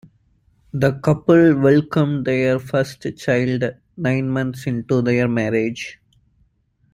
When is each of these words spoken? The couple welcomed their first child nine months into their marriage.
The 0.73 0.93
couple 0.93 1.53
welcomed 1.59 2.25
their 2.25 2.57
first 2.57 3.05
child 3.17 3.63
nine 3.97 4.29
months 4.29 4.65
into 4.65 5.03
their 5.03 5.27
marriage. 5.27 5.99